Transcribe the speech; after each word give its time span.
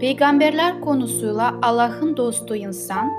peygamberler 0.00 0.80
konusuyla 0.80 1.54
Allah'ın 1.62 2.16
dostu 2.16 2.56
insan, 2.56 3.10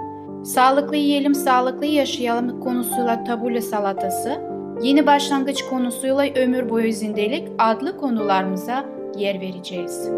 sağlıklı 0.44 0.96
yiyelim 0.96 1.36
sağlıklı 1.36 1.86
yaşayalım 1.86 2.60
konusuyla 2.60 3.24
tabule 3.24 3.62
salatası, 3.62 4.42
yeni 4.82 5.06
başlangıç 5.06 5.64
konusuyla 5.70 6.26
ömür 6.36 6.70
boyu 6.70 6.94
zindelik 6.94 7.48
adlı 7.58 7.98
konularımıza 7.98 8.86
yer 9.18 9.42
vereceğiz. 9.42 10.10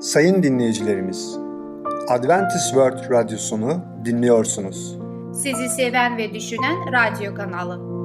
Sayın 0.00 0.42
dinleyicilerimiz, 0.42 1.38
Adventist 2.08 2.68
World 2.68 3.10
Radyosunu 3.10 3.80
dinliyorsunuz. 4.04 4.98
Sizi 5.32 5.68
seven 5.68 6.16
ve 6.16 6.34
düşünen 6.34 6.76
radyo 6.92 7.34
kanalı. 7.34 7.97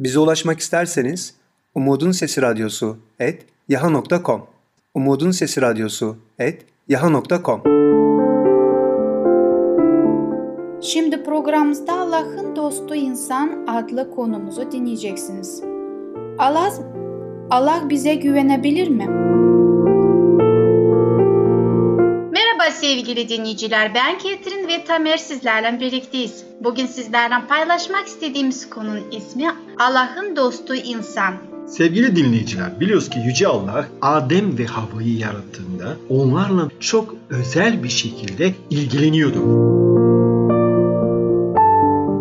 Bize 0.00 0.18
ulaşmak 0.18 0.60
isterseniz 0.60 1.34
Umutun 1.74 2.10
Sesi 2.12 2.42
Radyosu 2.42 2.96
et 3.18 3.42
yaha.com 3.68 4.46
Umutun 4.94 5.30
Sesi 5.30 5.62
Radyosu 5.62 6.16
et 6.38 6.66
yaha.com 6.88 7.62
Şimdi 10.82 11.22
programımızda 11.24 11.92
Allah'ın 11.92 12.56
dostu 12.56 12.94
insan 12.94 13.66
adlı 13.66 14.10
konumuzu 14.10 14.72
dinleyeceksiniz. 14.72 15.62
Allah 16.38 16.72
Allah 17.50 17.82
bize 17.88 18.14
güvenebilir 18.14 18.88
mi? 18.88 19.06
Merhaba 22.32 22.70
sevgili 22.70 23.28
dinleyiciler. 23.28 23.94
Ben 23.94 24.18
Ketrin 24.18 24.68
ve 24.68 24.84
Tamer 24.84 25.16
sizlerle 25.16 25.80
birlikteyiz. 25.80 26.44
Bugün 26.60 26.86
sizlerle 26.86 27.46
paylaşmak 27.48 28.06
istediğimiz 28.06 28.70
konunun 28.70 29.10
ismi 29.10 29.48
Allah'ın 29.80 30.36
dostu 30.36 30.74
insan. 30.74 31.34
Sevgili 31.68 32.16
dinleyiciler, 32.16 32.80
biliyoruz 32.80 33.10
ki 33.10 33.18
Yüce 33.26 33.46
Allah 33.48 33.86
Adem 34.02 34.58
ve 34.58 34.66
Havva'yı 34.66 35.16
yarattığında 35.16 35.96
onlarla 36.08 36.68
çok 36.80 37.14
özel 37.30 37.82
bir 37.82 37.88
şekilde 37.88 38.54
ilgileniyordu. 38.70 39.40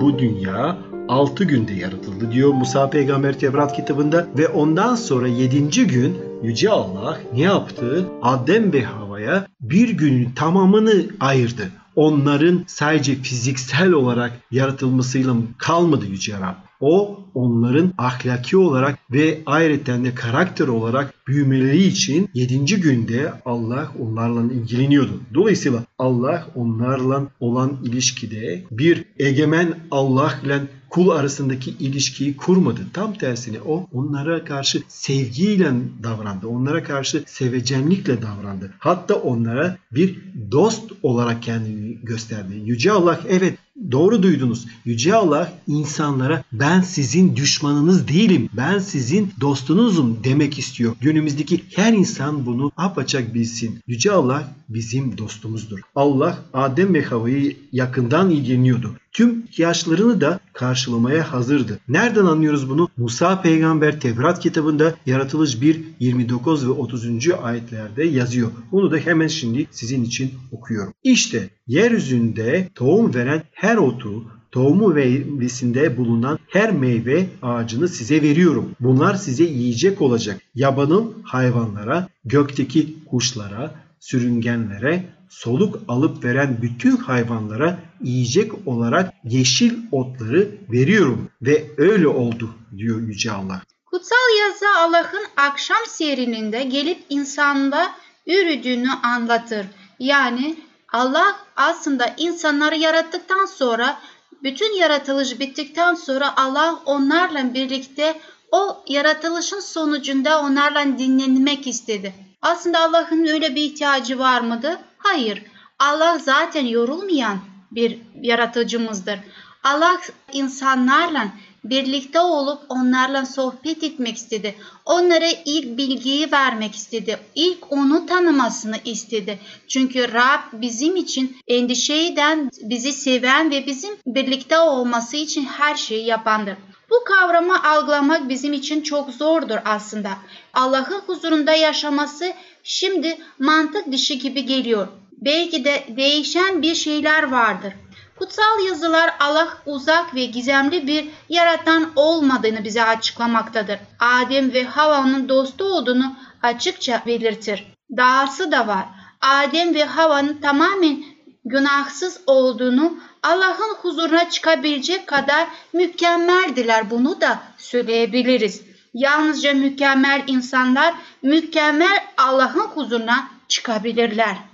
Bu 0.01 0.19
dünya 0.19 0.77
6 1.07 1.43
günde 1.43 1.73
yaratıldı 1.73 2.31
diyor 2.31 2.53
Musa 2.53 2.89
Peygamber 2.89 3.39
Tevrat 3.39 3.75
kitabında 3.75 4.27
ve 4.37 4.47
ondan 4.47 4.95
sonra 4.95 5.27
7. 5.27 5.87
gün 5.87 6.17
Yüce 6.43 6.69
Allah 6.69 7.17
ne 7.33 7.41
yaptı? 7.41 8.05
Adem 8.21 8.73
ve 8.73 8.83
Hava'ya 8.83 9.47
bir 9.61 9.89
günün 9.89 10.31
tamamını 10.31 11.03
ayırdı. 11.19 11.69
Onların 11.95 12.63
sadece 12.67 13.15
fiziksel 13.15 13.91
olarak 13.91 14.31
yaratılmasıyla 14.51 15.35
kalmadı 15.57 16.05
Yüce 16.05 16.33
Rab. 16.33 16.68
O 16.81 17.19
onların 17.33 17.93
ahlaki 17.97 18.57
olarak 18.57 18.99
ve 19.11 19.39
ayrıca 19.45 20.03
de 20.03 20.15
karakter 20.15 20.67
olarak 20.67 21.13
büyümeleri 21.27 21.83
için 21.83 22.29
7. 22.33 22.65
günde 22.65 23.33
Allah 23.45 23.91
onlarla 23.99 24.53
ilgileniyordu. 24.53 25.21
Dolayısıyla 25.33 25.83
Allah 25.99 26.47
onlarla 26.55 27.27
olan 27.39 27.77
ilişkide 27.83 28.63
bir 28.71 29.05
egemen 29.19 29.75
Allah 29.91 30.33
ile 30.45 30.59
kul 30.89 31.09
arasındaki 31.09 31.71
ilişkiyi 31.71 32.37
kurmadı. 32.37 32.81
Tam 32.93 33.13
tersine 33.13 33.57
o 33.61 33.87
onlara 33.93 34.45
karşı 34.45 34.83
sevgiyle 34.87 35.71
davrandı. 36.03 36.47
Onlara 36.47 36.83
karşı 36.83 37.23
sevecenlikle 37.27 38.21
davrandı. 38.21 38.73
Hatta 38.79 39.15
onlara 39.15 39.77
bir 39.91 40.19
dost 40.51 40.91
olarak 41.03 41.43
kendini 41.43 41.97
gösterdi. 42.03 42.61
Yüce 42.65 42.91
Allah 42.91 43.19
evet 43.29 43.57
Doğru 43.91 44.23
duydunuz. 44.23 44.65
Yüce 44.85 45.15
Allah 45.15 45.53
insanlara 45.67 46.43
ben 46.51 46.81
sizin 46.81 47.35
düşmanınız 47.35 48.07
değilim. 48.07 48.49
Ben 48.53 48.79
sizin 48.79 49.31
dostunuzum 49.41 50.19
demek 50.23 50.59
istiyor. 50.59 50.95
Günümüzdeki 51.01 51.63
her 51.75 51.93
insan 51.93 52.45
bunu 52.45 52.71
apaçak 52.77 53.33
bilsin. 53.33 53.79
Yüce 53.87 54.11
Allah 54.11 54.55
bizim 54.69 55.17
dostumuzdur. 55.17 55.79
Allah 55.95 56.37
Adem 56.53 56.93
ve 56.93 57.01
Havva'yı 57.01 57.57
yakından 57.71 58.29
ilgileniyordu. 58.29 58.95
Tüm 59.19 59.39
ihtiyaçlarını 59.39 60.21
da 60.21 60.39
karşılamaya 60.53 61.33
hazırdı. 61.33 61.79
Nereden 61.87 62.25
anlıyoruz 62.25 62.69
bunu? 62.69 62.89
Musa 62.97 63.41
peygamber 63.41 63.99
Tevrat 63.99 64.39
kitabında 64.39 64.95
yaratılış 65.05 65.61
1, 65.61 65.81
29 65.99 66.67
ve 66.67 66.71
30. 66.71 67.05
ayetlerde 67.43 68.03
yazıyor. 68.03 68.51
Bunu 68.71 68.91
da 68.91 68.97
hemen 68.97 69.27
şimdi 69.27 69.67
sizin 69.71 70.03
için 70.03 70.31
okuyorum. 70.51 70.93
İşte 71.03 71.49
yeryüzünde 71.67 72.69
tohum 72.75 73.13
veren 73.13 73.43
her 73.51 73.77
otu, 73.77 74.23
tohumu 74.51 74.87
meyvesinde 74.87 75.97
bulunan 75.97 76.39
her 76.47 76.71
meyve 76.71 77.25
ağacını 77.41 77.87
size 77.87 78.21
veriyorum. 78.21 78.71
Bunlar 78.79 79.15
size 79.15 79.43
yiyecek 79.43 80.01
olacak. 80.01 80.41
Yabanın 80.55 81.13
hayvanlara, 81.23 82.07
gökteki 82.25 82.95
kuşlara, 83.09 83.88
sürüngenlere, 83.99 85.03
soluk 85.29 85.79
alıp 85.87 86.23
veren 86.23 86.57
bütün 86.61 86.97
hayvanlara 86.97 87.79
yiyecek 88.01 88.67
olarak 88.67 89.13
yeşil 89.23 89.73
otları 89.91 90.51
veriyorum 90.71 91.29
ve 91.41 91.71
öyle 91.77 92.07
oldu 92.07 92.55
diyor 92.77 93.01
Yüce 93.01 93.31
Allah. 93.31 93.61
Kutsal 93.85 94.37
yazı 94.39 94.65
Allah'ın 94.77 95.25
akşam 95.37 95.85
serininde 95.87 96.63
gelip 96.63 96.99
insanda 97.09 97.91
yürüdüğünü 98.25 98.89
anlatır. 99.03 99.65
Yani 99.99 100.55
Allah 100.93 101.35
aslında 101.55 102.13
insanları 102.17 102.75
yarattıktan 102.75 103.45
sonra 103.45 103.99
bütün 104.43 104.75
yaratılış 104.75 105.39
bittikten 105.39 105.93
sonra 105.93 106.37
Allah 106.37 106.79
onlarla 106.85 107.53
birlikte 107.53 108.19
o 108.51 108.83
yaratılışın 108.87 109.59
sonucunda 109.59 110.41
onlarla 110.41 110.85
dinlenmek 110.97 111.67
istedi. 111.67 112.28
Aslında 112.41 112.79
Allah'ın 112.79 113.25
öyle 113.27 113.55
bir 113.55 113.61
ihtiyacı 113.63 114.19
var 114.19 114.41
mıydı? 114.41 114.79
Hayır. 114.97 115.43
Allah 115.79 116.19
zaten 116.19 116.65
yorulmayan 116.65 117.39
bir 117.71 117.99
yaratıcımızdır. 118.21 119.19
Allah 119.63 120.01
insanlarla 120.33 121.27
birlikte 121.63 122.19
olup 122.19 122.59
onlarla 122.69 123.25
sohbet 123.25 123.83
etmek 123.83 124.17
istedi. 124.17 124.55
Onlara 124.85 125.27
ilk 125.45 125.77
bilgiyi 125.77 126.31
vermek 126.31 126.75
istedi. 126.75 127.19
İlk 127.35 127.71
onu 127.71 128.05
tanımasını 128.05 128.75
istedi. 128.85 129.39
Çünkü 129.67 130.13
Rab 130.13 130.39
bizim 130.53 130.95
için 130.95 131.37
endişeyden 131.47 132.49
bizi 132.61 132.93
seven 132.93 133.51
ve 133.51 133.65
bizim 133.65 133.95
birlikte 134.05 134.59
olması 134.59 135.17
için 135.17 135.45
her 135.45 135.75
şeyi 135.75 136.05
yapandır. 136.05 136.55
Bu 136.89 137.03
kavramı 137.03 137.63
algılamak 137.63 138.29
bizim 138.29 138.53
için 138.53 138.81
çok 138.81 139.09
zordur 139.09 139.57
aslında. 139.65 140.09
Allah'ın 140.53 140.99
huzurunda 140.99 141.53
yaşaması 141.53 142.33
şimdi 142.63 143.17
mantık 143.39 143.91
dışı 143.91 144.13
gibi 144.13 144.45
geliyor. 144.45 144.87
Belki 145.11 145.65
de 145.65 145.83
değişen 145.97 146.61
bir 146.61 146.75
şeyler 146.75 147.23
vardır. 147.23 147.73
Kutsal 148.19 148.65
yazılar 148.67 149.15
Allah 149.19 149.57
uzak 149.65 150.15
ve 150.15 150.25
gizemli 150.25 150.87
bir 150.87 151.07
yaratan 151.29 151.91
olmadığını 151.95 152.63
bize 152.63 152.83
açıklamaktadır. 152.83 153.79
Adem 153.99 154.53
ve 154.53 154.63
Hava'nın 154.63 155.29
dostu 155.29 155.65
olduğunu 155.65 156.15
açıkça 156.43 157.01
belirtir. 157.05 157.73
Dahası 157.97 158.51
da 158.51 158.67
var. 158.67 158.85
Adem 159.21 159.75
ve 159.75 159.83
Hava'nın 159.83 160.41
tamamen 160.41 161.03
günahsız 161.45 162.21
olduğunu 162.25 162.97
Allah'ın 163.23 163.75
huzuruna 163.81 164.29
çıkabilecek 164.29 165.07
kadar 165.07 165.47
mükemmeldiler 165.73 166.89
bunu 166.89 167.21
da 167.21 167.39
söyleyebiliriz. 167.57 168.61
Yalnızca 168.93 169.53
mükemmel 169.53 170.23
insanlar 170.27 170.93
mükemmel 171.23 172.03
Allah'ın 172.17 172.67
huzuruna 172.67 173.27
çıkabilirler. 173.47 174.48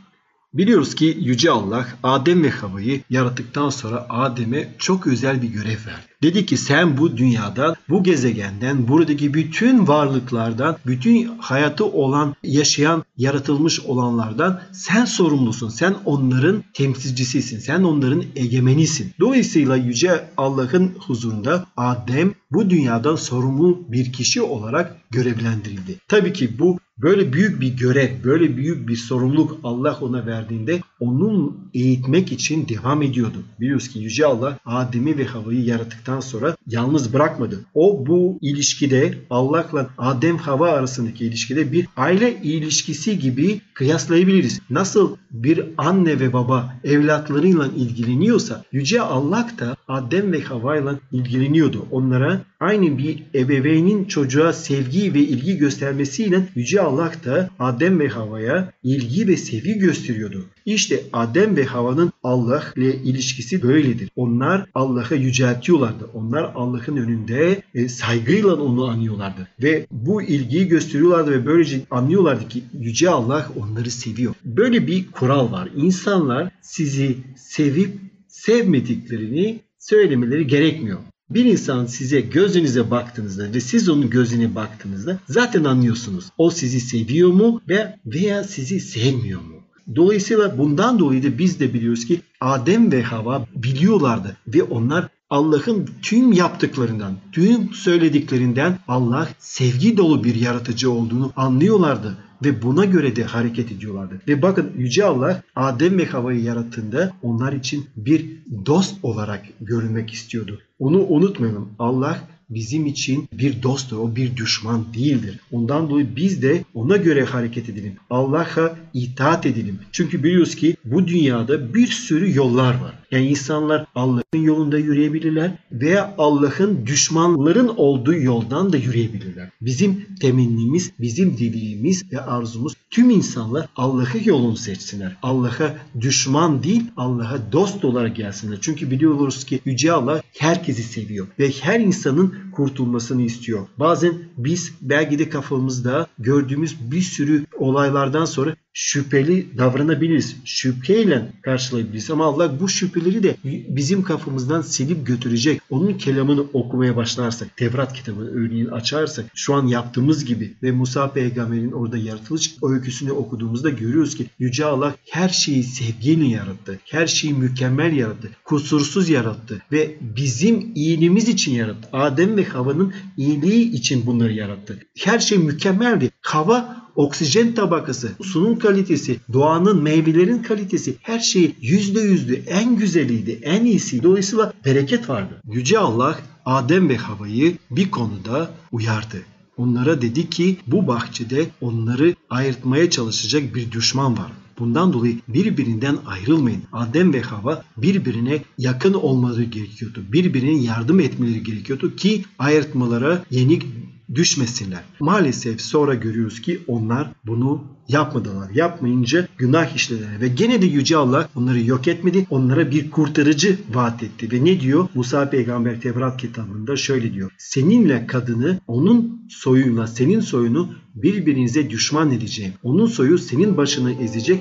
Biliyoruz 0.56 0.96
ki 0.96 1.18
Yüce 1.22 1.52
Allah 1.52 1.88
Adem 2.04 2.44
ve 2.44 2.50
Havva'yı 2.50 3.02
yarattıktan 3.10 3.70
sonra 3.70 4.06
Adem'e 4.10 4.76
çok 4.78 5.08
özel 5.08 5.42
bir 5.42 5.48
görev 5.48 5.70
verdi. 5.70 6.15
Dedi 6.26 6.46
ki 6.46 6.58
sen 6.58 6.98
bu 6.98 7.18
dünyadan, 7.18 7.76
bu 7.90 8.04
gezegenden, 8.04 8.88
buradaki 8.88 9.34
bütün 9.34 9.88
varlıklardan, 9.88 10.78
bütün 10.86 11.38
hayatı 11.38 11.86
olan, 11.86 12.36
yaşayan, 12.44 13.04
yaratılmış 13.18 13.80
olanlardan 13.80 14.62
sen 14.72 15.06
sorumlusun. 15.06 15.70
Sen 15.70 15.96
onların 16.06 16.64
temsilcisisin. 16.74 17.60
Sen 17.60 17.84
onların 17.84 18.24
egemenisin. 18.36 19.12
Dolayısıyla 19.20 19.76
Yüce 19.76 20.30
Allah'ın 20.38 20.92
huzurunda 21.00 21.66
Adem 21.78 22.34
bu 22.52 22.70
dünyadan 22.70 23.16
sorumlu 23.16 23.86
bir 23.92 24.14
kişi 24.14 24.42
olarak 24.42 24.98
görevlendirildi. 25.12 25.96
Tabii 26.08 26.34
ki 26.34 26.60
bu 26.60 26.80
böyle 26.98 27.34
büyük 27.34 27.62
bir 27.62 27.78
görev, 27.78 28.24
böyle 28.24 28.58
büyük 28.58 28.88
bir 28.88 28.96
sorumluluk 28.96 29.60
Allah 29.64 29.98
ona 30.02 30.26
verdiğinde 30.26 30.82
onun 31.00 31.70
eğitmek 31.74 32.32
için 32.32 32.68
devam 32.68 33.02
ediyordu. 33.02 33.44
Biliyoruz 33.60 33.88
ki 33.88 34.00
Yüce 34.00 34.26
Allah 34.26 34.60
Adem'i 34.66 35.18
ve 35.18 35.26
Hava'yı 35.26 35.64
yarattıktan 35.64 36.15
sonra 36.20 36.58
yalnız 36.68 37.14
bırakmadı. 37.14 37.60
O 37.74 38.06
bu 38.06 38.40
ilişkide 38.42 39.14
Allah'la 39.30 39.90
Adem 39.98 40.38
Hava 40.38 40.70
arasındaki 40.70 41.26
ilişkide 41.26 41.72
bir 41.72 41.88
aile 41.98 42.42
ilişkisi 42.42 43.20
gibi 43.20 43.62
kıyaslayabiliriz. 43.76 44.60
Nasıl 44.70 45.16
bir 45.32 45.66
anne 45.78 46.20
ve 46.20 46.34
baba 46.34 46.76
evlatlarıyla 46.84 47.68
ilgileniyorsa 47.78 48.64
Yüce 48.72 49.02
Allah 49.02 49.50
da 49.60 49.78
Adem 49.88 50.32
ve 50.32 50.42
Hava'yla 50.42 51.00
ilgileniyordu. 51.12 51.86
Onlara 51.92 52.42
aynı 52.60 52.98
bir 52.98 53.24
ebeveynin 53.36 54.06
çocuğa 54.06 54.54
sevgi 54.54 55.14
ve 55.14 55.20
ilgi 55.20 55.58
göstermesiyle 55.58 56.50
Yüce 56.56 56.82
Allah 56.82 57.12
da 57.26 57.50
Adem 57.60 58.00
ve 58.00 58.08
Hava'ya 58.08 58.72
ilgi 58.84 59.28
ve 59.28 59.38
sevgi 59.38 59.74
gösteriyordu. 59.74 60.46
İşte 60.66 61.04
Adem 61.14 61.58
ve 61.58 61.66
Hava'nın 61.66 62.12
Allah 62.24 62.64
ile 62.76 62.96
ilişkisi 62.96 63.64
böyledir. 63.64 64.10
Onlar 64.16 64.66
Allah'ı 64.76 65.16
yüceltiyorlardı. 65.16 66.10
Onlar 66.14 66.52
Allah'ın 66.56 66.98
önünde 66.98 67.62
e, 67.76 67.90
saygıyla 67.90 68.56
onu 68.56 68.86
anıyorlardı. 68.88 69.48
Ve 69.64 69.86
bu 69.92 70.22
ilgiyi 70.22 70.68
gösteriyorlardı 70.68 71.32
ve 71.32 71.46
böylece 71.46 71.82
anlıyorlardı 71.92 72.48
ki 72.48 72.64
Yüce 72.80 73.10
Allah 73.10 73.52
onları 73.66 73.92
seviyor. 73.92 74.36
Böyle 74.46 74.88
bir 74.88 75.12
kural 75.12 75.52
var. 75.52 75.70
İnsanlar 75.76 76.52
sizi 76.62 77.18
sevip 77.38 78.00
sevmediklerini 78.28 79.60
söylemeleri 79.80 80.48
gerekmiyor. 80.48 81.00
Bir 81.30 81.46
insan 81.46 81.86
size 81.86 82.22
gözünüze 82.22 82.92
baktığınızda 82.92 83.54
ve 83.54 83.60
siz 83.60 83.90
onun 83.90 84.10
gözüne 84.10 84.56
baktığınızda 84.56 85.20
zaten 85.28 85.64
anlıyorsunuz. 85.64 86.26
O 86.38 86.50
sizi 86.50 86.80
seviyor 86.80 87.30
mu 87.30 87.62
ve 87.70 87.96
veya 88.06 88.44
sizi 88.44 88.80
sevmiyor 88.80 89.42
mu? 89.42 89.56
Dolayısıyla 89.96 90.58
bundan 90.58 91.00
dolayı 91.00 91.24
da 91.24 91.38
biz 91.38 91.60
de 91.60 91.74
biliyoruz 91.74 92.06
ki 92.06 92.22
Adem 92.42 92.92
ve 92.92 93.04
Hava 93.04 93.46
biliyorlardı 93.56 94.38
ve 94.48 94.64
onlar 94.64 95.08
Allah'ın 95.30 95.90
tüm 96.02 96.32
yaptıklarından, 96.34 97.14
tüm 97.32 97.74
söylediklerinden 97.74 98.80
Allah 98.88 99.30
sevgi 99.40 99.98
dolu 99.98 100.24
bir 100.24 100.36
yaratıcı 100.36 100.92
olduğunu 100.92 101.34
anlıyorlardı 101.36 102.18
ve 102.44 102.62
buna 102.62 102.86
göre 102.86 103.16
de 103.16 103.24
hareket 103.24 103.72
ediyorlardı. 103.72 104.22
Ve 104.28 104.42
bakın 104.42 104.72
Yüce 104.78 105.06
Allah 105.06 105.42
Adem 105.56 105.98
ve 105.98 106.06
Hava'yı 106.06 106.44
yarattığında 106.44 107.14
onlar 107.22 107.54
için 107.54 107.86
bir 107.96 108.26
dost 108.66 108.96
olarak 109.04 109.46
görünmek 109.62 110.14
istiyordu. 110.14 110.62
Onu 110.80 111.06
unutmayalım. 111.08 111.70
Allah 111.80 112.28
bizim 112.50 112.86
için 112.86 113.30
bir 113.34 113.64
dosttur. 113.64 113.98
O 113.98 114.16
bir 114.16 114.38
düşman 114.38 114.86
değildir. 114.94 115.40
Ondan 115.52 115.90
dolayı 115.90 116.16
biz 116.16 116.42
de 116.42 116.64
ona 116.74 116.98
göre 116.98 117.24
hareket 117.24 117.70
edelim. 117.70 117.94
Allah'a 118.10 118.76
itaat 118.94 119.46
edelim. 119.46 119.80
Çünkü 119.92 120.24
biliyoruz 120.24 120.56
ki 120.56 120.76
bu 120.86 121.08
dünyada 121.08 121.74
bir 121.74 121.88
sürü 121.88 122.36
yollar 122.36 122.74
var. 122.74 122.94
Yani 123.12 123.28
insanlar 123.28 123.86
Allah'ın 123.96 124.42
yolunda 124.42 124.78
yürüyebilirler 124.78 125.52
veya 125.72 126.16
Allah'ın 126.18 126.86
düşmanların 126.86 127.68
olduğu 127.68 128.14
yoldan 128.14 128.74
da 128.74 128.78
yürüyebilirler. 128.78 129.50
Bizim 129.62 130.06
temennimiz, 130.22 130.92
bizim 131.00 131.38
dileğimiz 131.38 132.12
ve 132.12 132.22
arzumuz 132.22 132.74
tüm 132.90 133.10
insanlar 133.10 133.68
Allah'ı 133.76 134.30
yolunu 134.30 134.58
seçsinler. 134.58 135.18
Allah'a 135.24 135.76
düşman 136.02 136.64
değil, 136.64 136.84
Allah'a 136.98 137.52
dost 137.52 137.86
olarak 137.86 138.16
gelsinler. 138.16 138.58
Çünkü 138.62 138.92
biliyoruz 138.92 139.44
ki 139.44 139.60
Yüce 139.66 139.92
Allah 139.92 140.22
herkesi 140.38 140.84
seviyor 140.84 141.28
ve 141.40 141.52
her 141.52 141.80
insanın 141.80 142.34
kurtulmasını 142.52 143.22
istiyor. 143.22 143.68
Bazen 143.80 144.14
biz 144.38 144.74
belki 144.82 145.20
de 145.20 145.30
kafamızda 145.30 146.08
gördüğümüz 146.20 146.92
bir 146.92 147.02
sürü 147.02 147.46
olaylardan 147.60 148.26
sonra 148.26 148.56
şüpheli 148.76 149.58
davranabiliriz. 149.58 150.36
Şüpheyle 150.46 151.32
karşılayabiliriz. 151.42 152.12
Ama 152.12 152.26
Allah 152.26 152.60
bu 152.60 152.70
şüpheleri 152.70 153.24
de 153.24 153.36
bizim 153.70 154.04
kafamızdan 154.04 154.62
silip 154.62 155.08
götürecek. 155.08 155.62
Onun 155.70 155.94
kelamını 155.94 156.42
okumaya 156.54 156.96
başlarsak, 156.96 157.58
Tevrat 157.58 157.94
kitabını 157.94 158.30
örneğin 158.30 158.66
açarsak, 158.66 159.26
şu 159.36 159.54
an 159.54 159.68
yaptığımız 159.68 160.26
gibi 160.26 160.54
ve 160.64 160.72
Musa 160.72 161.14
peygamberin 161.14 161.72
orada 161.72 161.98
yaratılış 161.98 162.56
öyküsünü 162.64 163.12
okuduğumuzda 163.12 163.70
görüyoruz 163.70 164.16
ki 164.16 164.26
Yüce 164.40 164.66
Allah 164.66 164.96
her 165.10 165.30
şeyi 165.30 165.64
sevgiyle 165.64 166.26
yarattı. 166.28 166.80
Her 166.86 167.08
şeyi 167.08 167.34
mükemmel 167.34 167.94
yarattı. 167.94 168.30
Kusursuz 168.44 169.10
yarattı 169.10 169.62
ve 169.72 169.96
bizim 170.02 170.72
iyiliğimiz 170.76 171.30
için 171.30 171.52
yarattı. 171.52 171.90
Adem 171.94 172.38
ve 172.38 172.44
Hava'nın 172.46 172.94
iyiliği 173.18 173.72
için 173.72 174.06
bunları 174.06 174.34
yarattı. 174.34 174.80
Her 174.98 175.20
şey 175.20 175.38
mükemmeldi. 175.38 176.10
Hava 176.22 176.85
oksijen 176.96 177.56
tabakası, 177.56 178.12
sunun 178.24 178.56
kalitesi, 178.56 179.20
doğanın, 179.34 179.84
meyvelerin 179.84 180.44
kalitesi 180.44 180.96
her 181.02 181.20
şey 181.20 181.56
yüzde 181.62 182.00
yüzdü, 182.02 182.44
en 182.48 182.76
güzeliydi, 182.76 183.40
en 183.44 183.66
iyisi. 183.66 184.04
Dolayısıyla 184.04 184.54
bereket 184.66 185.10
vardı. 185.10 185.42
Yüce 185.52 185.80
Allah 185.80 186.20
Adem 186.46 186.90
ve 186.90 186.98
Hava'yı 186.98 187.58
bir 187.72 187.92
konuda 187.92 188.50
uyardı. 188.72 189.18
Onlara 189.58 190.02
dedi 190.02 190.30
ki 190.30 190.58
bu 190.68 190.88
bahçede 190.88 191.48
onları 191.62 192.16
ayırtmaya 192.30 192.90
çalışacak 192.90 193.56
bir 193.56 193.72
düşman 193.72 194.18
var. 194.18 194.32
Bundan 194.60 194.94
dolayı 194.94 195.20
birbirinden 195.28 195.98
ayrılmayın. 196.06 196.64
Adem 196.74 197.14
ve 197.14 197.22
Hava 197.22 197.64
birbirine 197.78 198.42
yakın 198.58 198.94
olmaları 198.94 199.44
gerekiyordu. 199.44 200.04
Birbirine 200.12 200.64
yardım 200.64 201.00
etmeleri 201.00 201.44
gerekiyordu 201.44 201.96
ki 201.96 202.26
ayırtmalara 202.40 203.24
yenik 203.32 203.64
düşmesinler. 204.14 204.84
Maalesef 205.00 205.62
sonra 205.62 205.94
görüyoruz 205.94 206.42
ki 206.42 206.60
onlar 206.68 207.12
bunu 207.26 207.64
yapmadılar. 207.88 208.50
Yapmayınca 208.50 209.28
günah 209.38 209.76
işlediler 209.76 210.22
ve 210.22 210.28
gene 210.28 210.62
de 210.62 210.66
Yüce 210.66 210.98
Allah 210.98 211.30
onları 211.36 211.60
yok 211.60 211.88
etmedi. 211.88 212.28
Onlara 212.30 212.72
bir 212.72 212.92
kurtarıcı 212.92 213.58
vaat 213.74 214.04
etti. 214.04 214.32
Ve 214.32 214.46
ne 214.46 214.60
diyor? 214.60 214.88
Musa 214.96 215.30
peygamber 215.30 215.82
Tevrat 215.82 216.18
kitabında 216.22 216.76
şöyle 216.76 217.14
diyor. 217.14 217.32
Seninle 217.38 218.08
kadını 218.08 218.60
onun 218.68 219.28
soyuyla 219.30 219.88
senin 219.88 220.20
soyunu 220.20 220.70
birbirinize 220.96 221.70
düşman 221.70 222.12
edeceğim. 222.12 222.54
Onun 222.64 222.86
soyu 222.86 223.18
senin 223.18 223.58
başını 223.58 223.94
ezecek. 224.04 224.40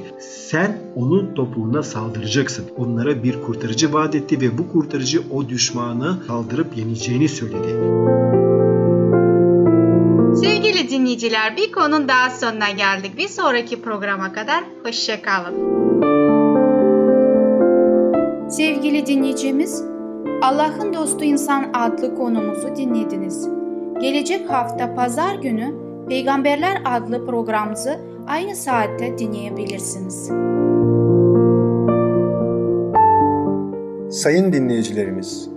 Sen 0.50 0.78
onun 0.94 1.34
topuğuna 1.34 1.82
saldıracaksın. 1.82 2.64
Onlara 2.76 3.22
bir 3.22 3.42
kurtarıcı 3.42 3.92
vaat 3.92 4.14
etti 4.14 4.40
ve 4.40 4.58
bu 4.58 4.72
kurtarıcı 4.72 5.22
o 5.30 5.48
düşmanı 5.48 6.26
kaldırıp 6.26 6.76
yeneceğini 6.76 7.28
söyledi. 7.28 7.68
Sevgili 10.34 10.90
dinleyiciler 10.90 11.56
bir 11.56 11.72
konun 11.72 12.08
daha 12.08 12.30
sonuna 12.30 12.70
geldik. 12.70 13.18
Bir 13.18 13.28
sonraki 13.28 13.82
programa 13.82 14.32
kadar 14.32 14.64
hoşçakalın. 14.84 15.54
Sevgili 18.50 19.06
dinleyicimiz, 19.06 19.84
Allah'ın 20.42 20.94
Dostu 20.94 21.24
İnsan 21.24 21.70
adlı 21.74 22.14
konumuzu 22.14 22.76
dinlediniz. 22.76 23.48
Gelecek 24.00 24.50
hafta 24.50 24.94
pazar 24.94 25.34
günü 25.34 25.74
Peygamberler 26.08 26.82
adlı 26.84 27.26
programımızı 27.26 28.00
aynı 28.26 28.56
saatte 28.56 29.18
dinleyebilirsiniz. 29.18 30.30
Sayın 34.10 34.52
dinleyicilerimiz, 34.52 35.48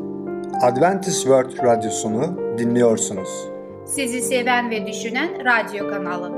Adventist 0.62 1.22
World 1.22 1.64
Radyosunu 1.64 2.38
dinliyorsunuz. 2.58 3.57
Sizi 3.88 4.22
seven 4.22 4.70
ve 4.70 4.88
düşünen 4.88 5.46
radyo 5.46 5.90
kanalı. 5.90 6.32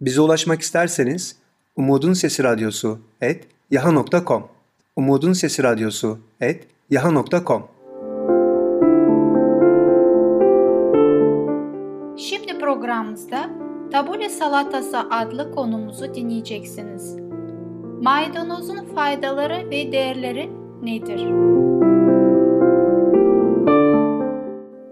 Bize 0.00 0.20
ulaşmak 0.20 0.60
isterseniz 0.60 1.36
Umutun 1.76 2.12
Sesi 2.12 2.44
Radyosu 2.44 2.98
et 3.20 3.44
yaha.com 3.70 4.48
Umutun 4.96 5.32
Sesi 5.32 5.62
Radyosu 5.62 6.18
et 6.40 6.66
yaha.com 6.90 7.68
Şimdi 12.16 12.58
programımızda 12.58 13.50
tabule 13.92 14.28
salatası 14.28 14.98
adlı 14.98 15.54
konumuzu 15.54 16.14
dinleyeceksiniz. 16.14 17.16
Maydanozun 18.00 18.84
faydaları 18.94 19.70
ve 19.70 19.92
değerleri 19.92 20.50
nedir? 20.82 21.71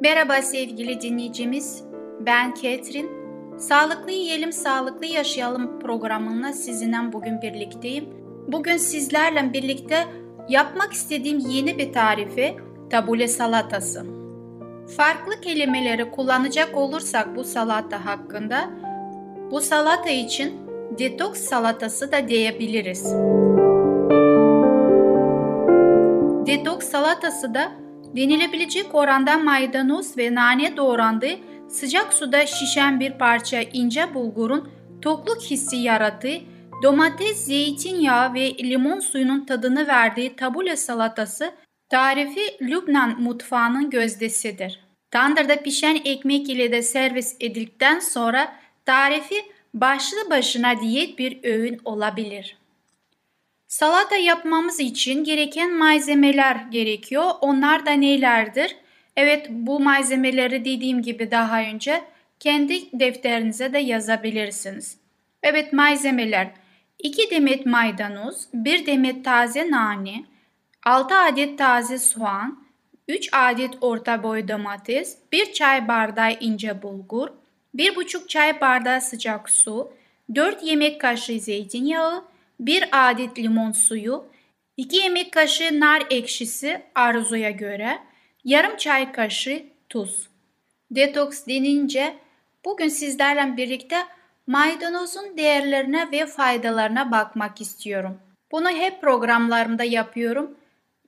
Merhaba 0.02 0.42
sevgili 0.42 1.00
dinleyicimiz. 1.00 1.84
Ben 2.20 2.54
Ketrin. 2.54 3.10
Sağlıklı 3.58 4.10
Yiyelim 4.10 4.52
Sağlıklı 4.52 5.06
Yaşayalım 5.06 5.80
programında 5.80 6.52
sizinle 6.52 7.12
bugün 7.12 7.42
birlikteyim. 7.42 8.08
Bugün 8.48 8.76
sizlerle 8.76 9.52
birlikte 9.52 10.06
Yapmak 10.48 10.92
istediğim 10.92 11.38
yeni 11.38 11.78
bir 11.78 11.92
tarifi 11.92 12.56
tabule 12.90 13.28
salatası. 13.28 14.06
Farklı 14.96 15.40
kelimeleri 15.40 16.10
kullanacak 16.10 16.76
olursak 16.76 17.36
bu 17.36 17.44
salata 17.44 18.04
hakkında 18.04 18.70
bu 19.50 19.60
salata 19.60 20.10
için 20.10 20.52
detoks 20.98 21.40
salatası 21.40 22.12
da 22.12 22.28
diyebiliriz. 22.28 23.14
Detoks 26.46 26.88
salatası 26.88 27.54
da 27.54 27.89
denilebilecek 28.16 28.94
oranda 28.94 29.38
maydanoz 29.38 30.18
ve 30.18 30.34
nane 30.34 30.76
doğrandığı 30.76 31.38
sıcak 31.68 32.14
suda 32.14 32.46
şişen 32.46 33.00
bir 33.00 33.18
parça 33.18 33.60
ince 33.60 34.14
bulgurun 34.14 34.68
tokluk 35.02 35.42
hissi 35.42 35.76
yarattığı, 35.76 36.36
domates, 36.82 37.44
zeytinyağı 37.44 38.34
ve 38.34 38.58
limon 38.58 39.00
suyunun 39.00 39.44
tadını 39.44 39.86
verdiği 39.86 40.36
tabule 40.36 40.76
salatası 40.76 41.52
tarifi 41.88 42.40
Lübnan 42.62 43.20
mutfağının 43.20 43.90
gözdesidir. 43.90 44.80
Tandırda 45.10 45.62
pişen 45.62 46.00
ekmek 46.04 46.48
ile 46.48 46.72
de 46.72 46.82
servis 46.82 47.36
edildikten 47.40 47.98
sonra 47.98 48.52
tarifi 48.86 49.34
başlı 49.74 50.30
başına 50.30 50.80
diyet 50.80 51.18
bir 51.18 51.44
öğün 51.44 51.80
olabilir. 51.84 52.59
Salata 53.70 54.16
yapmamız 54.16 54.80
için 54.80 55.24
gereken 55.24 55.72
malzemeler 55.74 56.54
gerekiyor. 56.70 57.30
Onlar 57.40 57.86
da 57.86 57.90
nelerdir? 57.90 58.76
Evet 59.16 59.46
bu 59.50 59.80
malzemeleri 59.80 60.64
dediğim 60.64 61.02
gibi 61.02 61.30
daha 61.30 61.62
önce 61.62 62.04
kendi 62.40 63.00
defterinize 63.00 63.72
de 63.72 63.78
yazabilirsiniz. 63.78 64.98
Evet 65.42 65.72
malzemeler 65.72 66.50
2 66.98 67.30
demet 67.30 67.66
maydanoz, 67.66 68.48
1 68.54 68.86
demet 68.86 69.24
taze 69.24 69.70
nane, 69.70 70.24
6 70.84 71.14
adet 71.14 71.58
taze 71.58 71.98
soğan, 71.98 72.64
3 73.08 73.28
adet 73.32 73.74
orta 73.80 74.22
boy 74.22 74.48
domates, 74.48 75.18
1 75.32 75.52
çay 75.52 75.88
bardağı 75.88 76.32
ince 76.40 76.82
bulgur, 76.82 77.28
1,5 77.76 78.28
çay 78.28 78.60
bardağı 78.60 79.00
sıcak 79.00 79.50
su, 79.50 79.92
4 80.34 80.62
yemek 80.62 81.00
kaşığı 81.00 81.40
zeytinyağı, 81.40 82.29
1 82.60 82.88
adet 82.92 83.38
limon 83.38 83.72
suyu, 83.72 84.24
2 84.76 84.96
yemek 84.96 85.32
kaşığı 85.32 85.80
nar 85.80 86.02
ekşisi 86.10 86.82
arzuya 86.94 87.50
göre, 87.50 87.98
yarım 88.44 88.76
çay 88.76 89.12
kaşığı 89.12 89.62
tuz. 89.88 90.28
Detoks 90.90 91.46
denince 91.46 92.16
bugün 92.64 92.88
sizlerle 92.88 93.56
birlikte 93.56 93.96
maydanozun 94.46 95.36
değerlerine 95.36 96.12
ve 96.12 96.26
faydalarına 96.26 97.10
bakmak 97.10 97.60
istiyorum. 97.60 98.18
Bunu 98.52 98.70
hep 98.70 99.00
programlarımda 99.00 99.84
yapıyorum. 99.84 100.56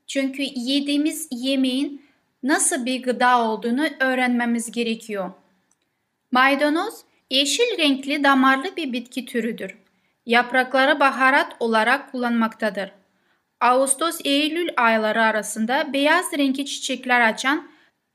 Çünkü 0.07 0.43
yediğimiz 0.55 1.29
yemeğin 1.31 2.03
nasıl 2.43 2.87
bir 2.87 3.03
gıda 3.03 3.43
olduğunu 3.43 3.87
öğrenmemiz 4.01 4.71
gerekiyor. 4.71 5.31
Maydanoz 6.31 6.95
yeşil 7.31 7.79
renkli 7.79 8.25
damarlı 8.25 8.77
bir 8.77 8.93
bitki 8.93 9.27
türüdür. 9.27 9.82
Yaprakları 10.27 11.01
baharat 11.01 11.57
olarak 11.61 12.13
kullanmaktadır. 12.13 12.93
Ağustos-Eylül 13.61 14.69
ayları 14.77 15.23
arasında 15.23 15.93
beyaz 15.93 16.33
renkli 16.39 16.67
çiçekler 16.67 17.29
açan 17.29 17.71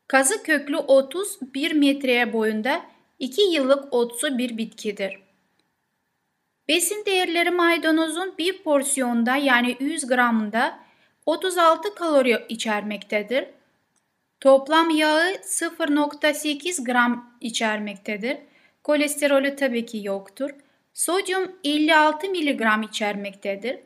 kazı 0.07 0.43
köklü 0.43 0.77
31 0.77 1.71
metreye 1.71 2.33
boyunda 2.33 2.81
2 3.19 3.41
yıllık 3.41 3.93
otsu 3.93 4.37
bir 4.37 4.57
bitkidir. 4.57 5.19
Besin 6.67 7.05
değerleri 7.05 7.51
maydanozun 7.51 8.37
bir 8.37 8.63
porsiyonda 8.63 9.35
yani 9.35 9.77
100 9.79 10.07
gramında 10.07 10.79
36 11.25 11.95
kalori 11.95 12.45
içermektedir. 12.49 13.45
Toplam 14.39 14.89
yağı 14.89 15.31
0.8 15.31 16.83
gram 16.83 17.37
içermektedir. 17.41 18.37
Kolesterolü 18.83 19.55
tabii 19.55 19.85
ki 19.85 19.99
yoktur. 20.03 20.49
Sodyum 20.97 21.51
56 21.63 22.29
mg 22.29 22.85
içermektedir. 22.89 23.77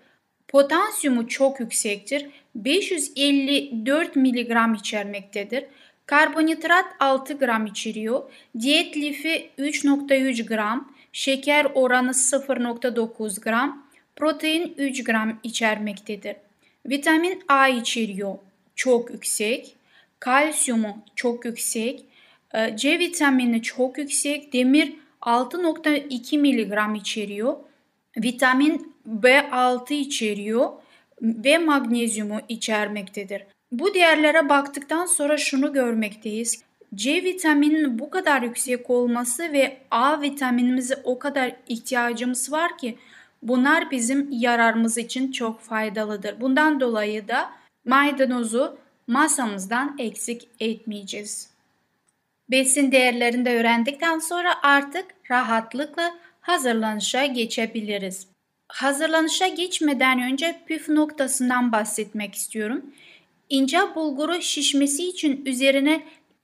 Potansiyumu 0.47 1.27
çok 1.27 1.59
yüksektir. 1.59 2.25
554 2.55 4.15
mg 4.15 4.79
içermektedir. 4.79 5.65
Karbonhidrat 6.05 6.85
6 6.99 7.33
gram 7.33 7.65
içeriyor. 7.65 8.31
Diyet 8.59 8.97
lifi 8.97 9.49
3.3 9.59 10.45
gram. 10.47 10.93
Şeker 11.13 11.67
oranı 11.73 12.11
0.9 12.11 13.41
gram. 13.41 13.87
Protein 14.15 14.73
3 14.77 15.03
gram 15.03 15.39
içermektedir. 15.43 16.35
Vitamin 16.85 17.43
A 17.47 17.67
içeriyor. 17.67 18.35
Çok 18.75 19.11
yüksek. 19.11 19.75
Kalsiyumu 20.19 21.05
çok 21.15 21.45
yüksek. 21.45 22.05
Ee, 22.53 22.77
C 22.77 22.99
vitamini 22.99 23.61
çok 23.61 23.97
yüksek. 23.97 24.53
Demir 24.53 25.00
6.2 25.21 26.37
mg 26.37 26.97
içeriyor. 26.97 27.55
Vitamin 28.17 28.95
B6 29.07 29.93
içeriyor 29.93 30.69
ve 31.21 31.57
magnezyumu 31.57 32.39
içermektedir. 32.49 33.43
Bu 33.71 33.93
değerlere 33.93 34.49
baktıktan 34.49 35.05
sonra 35.05 35.37
şunu 35.37 35.73
görmekteyiz. 35.73 36.63
C 36.95 37.23
vitamininin 37.23 37.99
bu 37.99 38.09
kadar 38.09 38.41
yüksek 38.41 38.89
olması 38.89 39.43
ve 39.53 39.77
A 39.91 40.21
vitaminimize 40.21 41.01
o 41.03 41.19
kadar 41.19 41.55
ihtiyacımız 41.67 42.51
var 42.51 42.77
ki 42.77 42.97
bunlar 43.43 43.91
bizim 43.91 44.27
yararımız 44.31 44.97
için 44.97 45.31
çok 45.31 45.61
faydalıdır. 45.61 46.41
Bundan 46.41 46.79
dolayı 46.79 47.27
da 47.27 47.49
maydanozu 47.85 48.77
masamızdan 49.07 49.95
eksik 49.99 50.49
etmeyeceğiz. 50.59 51.50
Besin 52.51 52.91
değerlerini 52.91 53.45
de 53.45 53.59
öğrendikten 53.59 54.19
sonra 54.19 54.63
artık 54.63 55.05
rahatlıkla 55.31 56.15
hazırlanışa 56.41 57.25
geçebiliriz. 57.25 58.27
Hazırlanışa 58.67 59.47
geçmeden 59.47 60.21
önce 60.21 60.59
püf 60.65 60.89
noktasından 60.89 61.71
bahsetmek 61.71 62.35
istiyorum. 62.35 62.85
İnce 63.49 63.79
bulguru 63.95 64.41
şişmesi 64.41 65.07
için 65.09 65.45
üzerine 65.45 66.03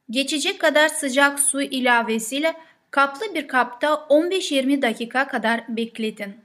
geçecek 0.09 0.59
kadar 0.59 0.87
sıcak 0.87 1.39
su 1.39 1.61
ilavesiyle 1.61 2.53
kaplı 2.91 3.35
bir 3.35 3.47
kapta 3.47 3.87
15-20 3.87 4.81
dakika 4.81 5.27
kadar 5.27 5.63
bekletin. 5.67 6.35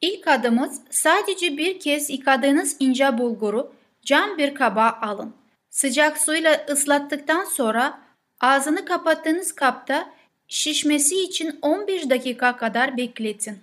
İlk 0.00 0.28
adımız 0.28 0.80
sadece 0.90 1.58
bir 1.58 1.80
kez 1.80 2.10
yıkadığınız 2.10 2.76
ince 2.80 3.18
bulguru 3.18 3.72
cam 4.04 4.38
bir 4.38 4.54
kaba 4.54 4.98
alın. 5.02 5.34
Sıcak 5.70 6.18
suyla 6.18 6.66
ıslattıktan 6.70 7.44
sonra 7.44 8.01
ağzını 8.42 8.84
kapattığınız 8.84 9.52
kapta 9.52 10.10
şişmesi 10.48 11.22
için 11.22 11.58
15 11.62 12.10
dakika 12.10 12.56
kadar 12.56 12.96
bekletin. 12.96 13.58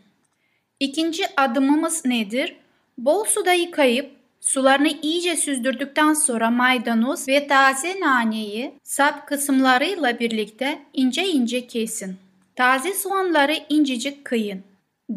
İkinci 0.79 1.23
adımımız 1.37 2.05
nedir? 2.05 2.55
Bol 2.97 3.25
suda 3.25 3.53
yıkayıp 3.53 4.11
sularını 4.41 4.87
iyice 5.01 5.35
süzdürdükten 5.35 6.13
sonra 6.13 6.51
maydanoz 6.51 7.27
ve 7.27 7.47
taze 7.47 7.99
naneyi 7.99 8.73
sap 8.83 9.27
kısımlarıyla 9.27 10.19
birlikte 10.19 10.79
ince 10.93 11.27
ince 11.27 11.67
kesin. 11.67 12.17
Taze 12.55 12.93
soğanları 12.93 13.55
incecik 13.69 14.25
kıyın. 14.25 14.63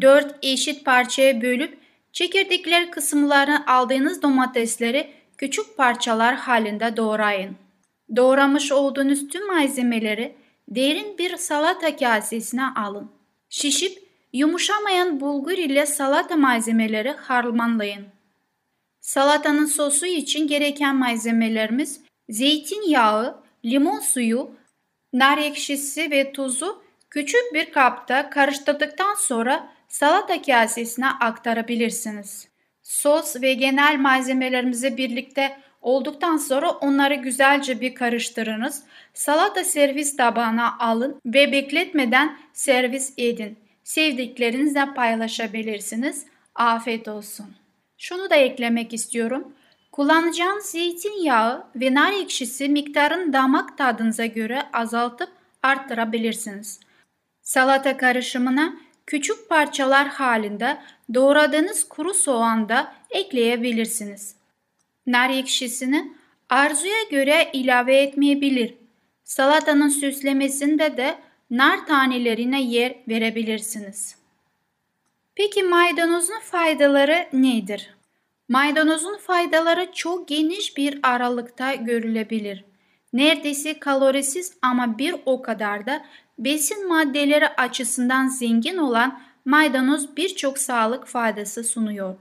4 0.01 0.35
eşit 0.41 0.85
parçaya 0.85 1.41
bölüp 1.41 1.77
çekirdekler 2.11 2.91
kısımlarını 2.91 3.67
aldığınız 3.67 4.21
domatesleri 4.21 5.11
küçük 5.37 5.77
parçalar 5.77 6.35
halinde 6.35 6.97
doğrayın. 6.97 7.62
Doğramış 8.15 8.71
olduğunuz 8.71 9.27
tüm 9.27 9.47
malzemeleri 9.47 10.35
derin 10.69 11.17
bir 11.17 11.37
salata 11.37 11.95
kasesine 11.95 12.65
alın. 12.75 13.11
Şişip 13.49 14.03
yumuşamayan 14.33 15.19
bulgur 15.19 15.51
ile 15.51 15.85
salata 15.85 16.35
malzemeleri 16.35 17.11
harmanlayın. 17.11 18.05
Salatanın 19.01 19.65
sosu 19.65 20.05
için 20.05 20.47
gereken 20.47 20.95
malzemelerimiz 20.95 22.01
zeytinyağı, 22.29 23.43
limon 23.65 23.99
suyu, 23.99 24.51
nar 25.13 25.37
ekşisi 25.37 26.11
ve 26.11 26.31
tuzu 26.31 26.83
küçük 27.09 27.53
bir 27.53 27.71
kapta 27.71 28.29
karıştırdıktan 28.29 29.13
sonra 29.13 29.73
salata 29.87 30.41
kasesine 30.41 31.07
aktarabilirsiniz. 31.09 32.47
Sos 32.83 33.41
ve 33.41 33.53
genel 33.53 33.95
malzemelerimizi 33.99 34.97
birlikte 34.97 35.59
olduktan 35.83 36.37
sonra 36.37 36.71
onları 36.71 37.15
güzelce 37.15 37.81
bir 37.81 37.95
karıştırınız. 37.95 38.83
Salata 39.13 39.63
servis 39.63 40.17
tabağına 40.17 40.77
alın 40.79 41.21
ve 41.25 41.51
bekletmeden 41.51 42.37
servis 42.53 43.13
edin. 43.17 43.57
Sevdiklerinizle 43.83 44.93
paylaşabilirsiniz. 44.95 46.25
Afiyet 46.55 47.07
olsun. 47.07 47.45
Şunu 47.97 48.29
da 48.29 48.35
eklemek 48.35 48.93
istiyorum. 48.93 49.53
Kullanacağınız 49.91 50.65
zeytinyağı 50.65 51.63
ve 51.75 51.93
nar 51.93 52.13
ekşisi 52.13 52.69
miktarın 52.69 53.33
damak 53.33 53.77
tadınıza 53.77 54.25
göre 54.25 54.63
azaltıp 54.73 55.29
arttırabilirsiniz. 55.63 56.79
Salata 57.41 57.97
karışımına 57.97 58.73
küçük 59.07 59.49
parçalar 59.49 60.07
halinde 60.07 60.77
doğradığınız 61.13 61.83
kuru 61.83 62.13
soğan 62.13 62.69
da 62.69 62.93
ekleyebilirsiniz. 63.09 64.42
Nar 65.07 65.29
ekşisini 65.29 66.13
arzuya 66.49 67.03
göre 67.11 67.49
ilave 67.53 67.97
etmeyebilir. 67.97 68.73
Salatanın 69.23 69.89
süslemesinde 69.89 70.97
de 70.97 71.15
nar 71.49 71.85
tanelerine 71.85 72.61
yer 72.61 72.95
verebilirsiniz. 73.07 74.15
Peki 75.35 75.63
maydanozun 75.63 76.39
faydaları 76.39 77.27
nedir? 77.33 77.95
Maydanozun 78.49 79.17
faydaları 79.17 79.91
çok 79.93 80.27
geniş 80.27 80.77
bir 80.77 80.99
aralıkta 81.03 81.73
görülebilir. 81.73 82.63
Neredeyse 83.13 83.79
kalorisiz 83.79 84.53
ama 84.61 84.97
bir 84.97 85.15
o 85.25 85.41
kadar 85.41 85.85
da 85.85 86.05
besin 86.39 86.87
maddeleri 86.87 87.47
açısından 87.47 88.27
zengin 88.27 88.77
olan 88.77 89.21
maydanoz 89.45 90.17
birçok 90.17 90.57
sağlık 90.59 91.07
faydası 91.07 91.63
sunuyor. 91.63 92.15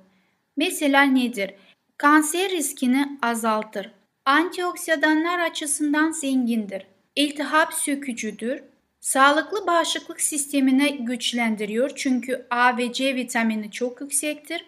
Mesela 0.56 1.02
nedir? 1.02 1.54
Kanser 2.02 2.50
riskini 2.50 3.18
azaltır. 3.22 3.90
Antioksidanlar 4.24 5.38
açısından 5.38 6.10
zengindir. 6.10 6.86
İltihap 7.16 7.74
sökücüdür. 7.74 8.62
Sağlıklı 9.00 9.66
bağışıklık 9.66 10.20
sistemini 10.20 11.04
güçlendiriyor 11.04 11.90
çünkü 11.96 12.46
A 12.50 12.76
ve 12.76 12.92
C 12.92 13.14
vitamini 13.14 13.70
çok 13.70 14.00
yüksektir. 14.00 14.64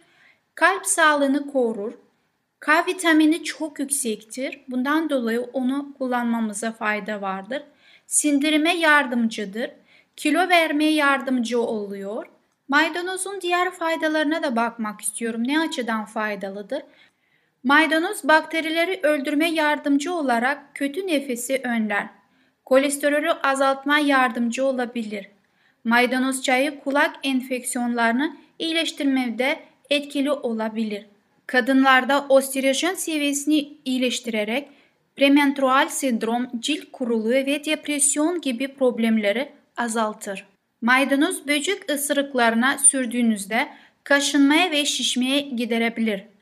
Kalp 0.55 0.87
sağlığını 0.87 1.53
korur. 1.53 1.93
K 2.61 2.87
vitamini 2.87 3.45
çok 3.45 3.79
yüksektir. 3.79 4.61
Bundan 4.69 5.11
dolayı 5.11 5.41
onu 5.41 5.95
kullanmamıza 5.99 6.73
fayda 6.73 7.23
vardır. 7.23 7.63
Sindirime 8.07 8.77
yardımcıdır. 8.77 9.71
Kilo 10.17 10.49
vermeye 10.49 10.93
yardımcı 10.93 11.61
oluyor. 11.61 12.27
Maydanozun 12.69 13.41
diğer 13.41 13.71
faydalarına 13.71 14.43
da 14.43 14.57
bakmak 14.57 15.01
istiyorum. 15.01 15.49
Ne 15.49 15.61
açıdan 15.61 16.05
faydalıdır? 16.05 16.83
Maydanoz 17.65 18.25
bakterileri 18.25 19.01
öldürme 19.03 19.51
yardımcı 19.51 20.15
olarak 20.15 20.75
kötü 20.75 21.07
nefesi 21.07 21.61
önler. 21.65 22.07
Kolesterolü 22.65 23.31
azaltma 23.31 23.99
yardımcı 23.99 24.67
olabilir. 24.67 25.29
Maydanoz 25.85 26.43
çayı 26.43 26.81
kulak 26.81 27.17
enfeksiyonlarını 27.23 28.37
iyileştirmede 28.59 29.61
etkili 29.91 30.33
olabilir. 30.33 31.07
Kadınlarda 31.47 32.27
osterojen 32.29 32.95
seviyesini 32.95 33.69
iyileştirerek 33.85 34.69
premenstrual 35.17 35.89
sendrom, 35.89 36.49
cilt 36.61 36.93
kuruluğu 36.93 37.31
ve 37.31 37.65
depresyon 37.65 38.41
gibi 38.41 38.75
problemleri 38.75 39.53
azaltır. 39.77 40.47
Maydanoz 40.83 41.49
böcek 41.49 41.91
ısırıklarına 41.91 42.79
sürdüğünüzde 42.79 43.69
kaşınmaya 44.05 44.71
ve 44.71 44.85
şişmeye 44.85 45.41
giderebilir. 45.41 46.34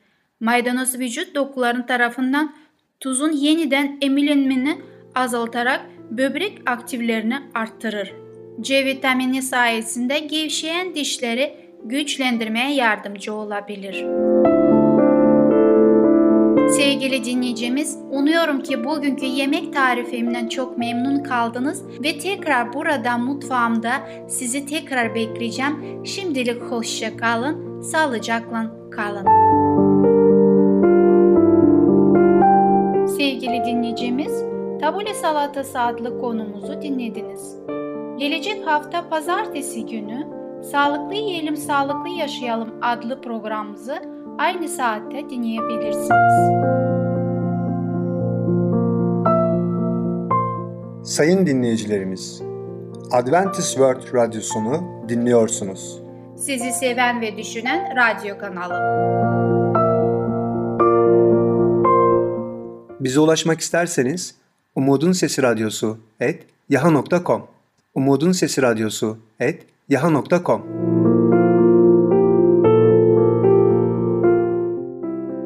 Maydanoz 0.43 0.99
vücut 0.99 1.35
dokuların 1.35 1.83
tarafından 1.83 2.53
tuzun 2.99 3.31
yeniden 3.31 3.97
emilinmeni 4.01 4.77
azaltarak 5.15 5.81
böbrek 6.11 6.61
aktiflerini 6.65 7.37
arttırır. 7.53 8.13
C 8.61 8.85
vitamini 8.85 9.41
sayesinde 9.41 10.19
gevşeyen 10.19 10.95
dişleri 10.95 11.55
güçlendirmeye 11.83 12.73
yardımcı 12.73 13.33
olabilir. 13.33 13.93
Sevgili 16.69 17.25
dinleyicimiz, 17.25 17.97
umuyorum 18.11 18.63
ki 18.63 18.83
bugünkü 18.83 19.25
yemek 19.25 19.73
tarifimden 19.73 20.47
çok 20.47 20.77
memnun 20.77 21.23
kaldınız 21.23 21.83
ve 22.03 22.19
tekrar 22.19 22.73
burada 22.73 23.17
mutfağımda 23.17 23.91
sizi 24.29 24.65
tekrar 24.65 25.15
bekleyeceğim. 25.15 26.05
Şimdilik 26.05 26.61
hoşça 26.61 27.17
kalın, 27.17 27.81
sağlıcakla 27.81 28.71
kalın. 28.91 29.72
Sevgili 33.17 33.65
dinleyicimiz, 33.65 34.43
Tabule 34.81 35.13
Salatası 35.13 35.79
adlı 35.79 36.19
konumuzu 36.19 36.81
dinlediniz. 36.81 37.55
Gelecek 38.17 38.67
hafta 38.67 39.09
pazartesi 39.09 39.85
günü 39.85 40.27
Sağlıklı 40.71 41.13
Yiyelim 41.13 41.57
Sağlıklı 41.57 42.09
Yaşayalım 42.09 42.69
adlı 42.81 43.21
programımızı 43.21 43.95
aynı 44.37 44.67
saatte 44.67 45.29
dinleyebilirsiniz. 45.29 46.33
Sayın 51.03 51.45
dinleyicilerimiz, 51.45 52.41
Adventist 53.11 53.69
World 53.69 54.13
Radyosunu 54.13 54.79
dinliyorsunuz. 55.09 56.01
Sizi 56.37 56.71
seven 56.71 57.21
ve 57.21 57.37
düşünen 57.37 57.93
radyo 57.95 58.37
kanalı. 58.37 59.62
Bize 63.03 63.19
ulaşmak 63.19 63.59
isterseniz 63.59 64.35
Umutun 64.75 65.11
Sesi 65.11 65.43
Radyosu 65.43 65.97
et 66.19 66.43
yaha.com 66.69 67.47
Umutun 67.95 68.31
Sesi 68.31 68.61
Radyosu 68.61 69.17
et 69.39 69.65
yaha.com 69.89 70.61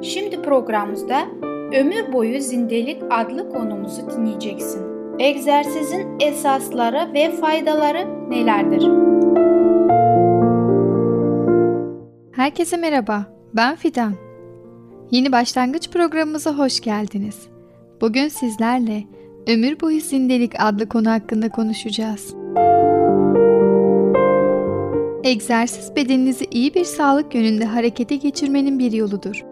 Şimdi 0.03 0.41
programımızda 0.41 1.27
Ömür 1.73 2.13
Boyu 2.13 2.41
Zindelik 2.41 3.03
adlı 3.09 3.49
konumuzu 3.49 4.09
dinleyeceksin. 4.09 4.81
Egzersizin 5.19 6.19
esasları 6.19 7.13
ve 7.13 7.31
faydaları 7.31 8.29
nelerdir? 8.29 8.83
Herkese 12.31 12.77
merhaba, 12.77 13.25
ben 13.53 13.75
Fidan. 13.75 14.26
Yeni 15.11 15.31
başlangıç 15.31 15.89
programımıza 15.89 16.57
hoş 16.57 16.79
geldiniz. 16.79 17.47
Bugün 18.01 18.27
sizlerle 18.27 19.03
Ömür 19.47 19.79
Boyu 19.79 20.01
Zindelik 20.01 20.51
adlı 20.59 20.89
konu 20.89 21.09
hakkında 21.09 21.49
konuşacağız. 21.49 22.35
Egzersiz 25.23 25.95
bedeninizi 25.95 26.45
iyi 26.51 26.73
bir 26.73 26.85
sağlık 26.85 27.35
yönünde 27.35 27.65
harekete 27.65 28.15
geçirmenin 28.15 28.79
bir 28.79 28.91
yoludur. 28.91 29.45